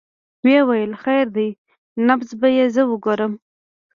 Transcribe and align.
ويې 0.43 0.61
ويل 0.67 0.91
خير 1.03 1.25
دى 1.35 1.47
نبض 2.07 2.29
به 2.39 2.47
يې 2.57 2.65
زه 2.75 2.83
وګورم. 2.91 3.33